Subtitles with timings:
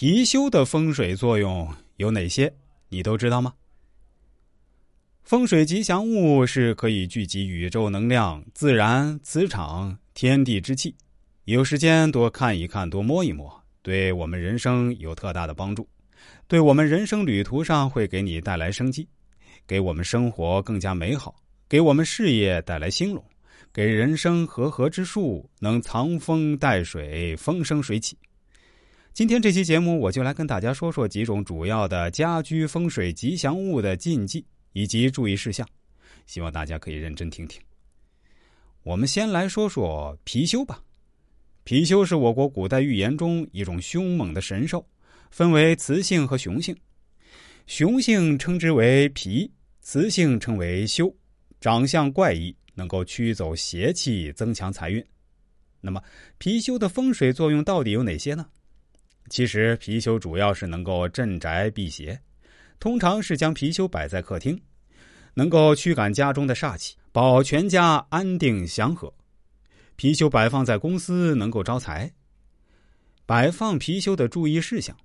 [0.00, 2.54] 貔貅的风水作用有哪些？
[2.88, 3.52] 你都知道吗？
[5.24, 10.94] 风水吉祥物是可以聚集宇宙能量、自然磁场、天地之气。
[11.46, 15.88] 有时间多看一看，多摸一摸，对我们人生有特大的帮助。
[16.46, 19.08] 对我们人生旅途上会给你带来生机，
[19.66, 21.34] 给我们生活更加美好，
[21.68, 23.24] 给我们事业带来兴隆，
[23.72, 28.16] 给人生和合之树能藏风带水，风生水起。
[29.18, 35.68] 今天这期节目，我就来跟大家说说几种主要的家居风水吉祥物的禁忌以及注意事项，
[36.24, 37.60] 希望大家可以认真听听。
[38.84, 40.80] 我们先来说说貔貅吧。
[41.64, 44.88] 貔貅是我国古代寓言中一种凶猛的神兽，
[45.32, 46.72] 分为雌性和雄性。
[47.66, 49.50] 雄性称之为貔，
[49.82, 51.12] 雌性称为貅，
[51.60, 55.04] 长相怪异，能够驱走邪气，增强财运。
[55.80, 56.00] 那么，
[56.38, 58.46] 貔貅的风水作用到底有哪些呢？
[59.28, 62.18] 其实貔貅主要是能够镇宅辟邪，
[62.80, 64.60] 通常是将貔貅摆在客厅，
[65.34, 69.12] 能够驱赶家中的煞气，保全家安定祥和。
[69.96, 72.10] 貔貅摆放在公司能够招财。
[73.26, 74.96] 摆放貔貅的注意事项：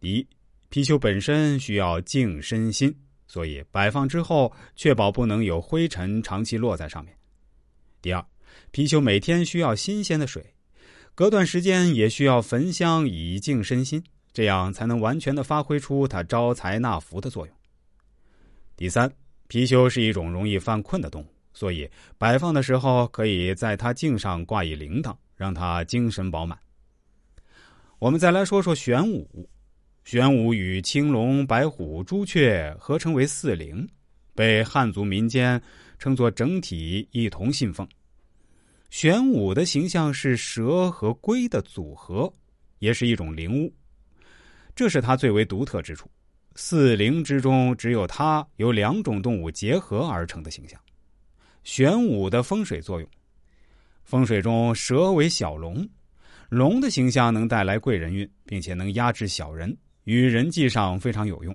[0.00, 0.26] 第一，
[0.70, 2.94] 貔貅本身需要净身心，
[3.26, 7.16] 所以摆放之后确保不能有灰尘长期落在上面。
[8.00, 8.24] 第二，
[8.72, 10.54] 貔貅每天需要新鲜的水。
[11.18, 14.00] 隔段时间也需要焚香以静身心，
[14.32, 17.52] 这样才能完全的发挥出它招财纳福的作用。
[18.76, 19.12] 第三，
[19.48, 26.56] 貔貅是一种容易犯困的动物，所以摆放的时候可以在它颈上挂一铃铛，让它精神饱满。
[27.98, 29.50] 我们再来说说玄武，
[30.04, 33.84] 玄武与青龙、白虎、朱雀合称为四灵，
[34.36, 35.60] 被汉族民间
[35.98, 37.84] 称作整体一同信奉。
[38.90, 42.32] 玄武的形象是蛇和龟的组合，
[42.78, 43.72] 也是一种灵物，
[44.74, 46.10] 这是它最为独特之处。
[46.54, 50.80] 四灵之中，只有它由两种动物结合而成的形象。
[51.64, 53.08] 玄武的风水作用：
[54.04, 55.86] 风水中，蛇为小龙，
[56.48, 61.54] 龙的形象能带来贵人运，并且能压制小人，与人际上非常有用；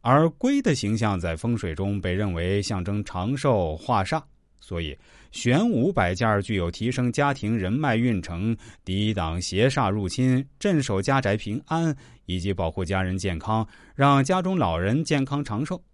[0.00, 4.20] 而龟的形象在风水中被认为象征长寿化煞。
[4.66, 4.96] 所以，
[5.30, 11.94] 玄武摆件具有提升家庭人脉运程、抵挡邪煞入侵、镇守家宅平安
[12.24, 15.84] 以及保护家人健康，让家中老人健康长寿。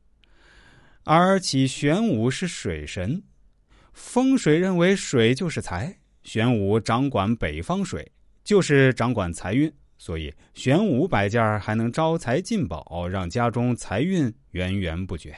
[1.03, 3.25] 而其玄武是水神，
[3.93, 8.13] 风水认为水就是财，玄武掌管北方水，
[8.45, 15.35] 就是掌管财运，所以玄武摆件还能招财进宝，让家中财运源源不绝。